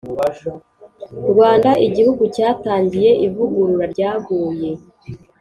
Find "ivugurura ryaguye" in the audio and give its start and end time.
3.25-4.69